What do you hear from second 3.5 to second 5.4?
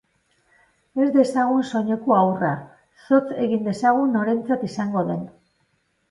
dezagun norentzat izango den.